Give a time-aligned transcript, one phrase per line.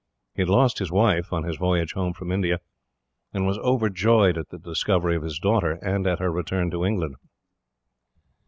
[0.33, 2.59] He had lost his wife, on his voyage home from India,
[3.35, 7.17] and was overjoyed at the discovery of his daughter, and at her return to England.